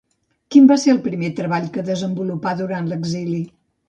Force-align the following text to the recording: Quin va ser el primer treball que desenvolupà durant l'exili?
Quin 0.53 0.69
va 0.69 0.77
ser 0.83 0.93
el 0.93 1.01
primer 1.07 1.29
treball 1.39 1.67
que 1.75 1.83
desenvolupà 1.89 2.55
durant 2.63 2.89
l'exili? 2.93 3.43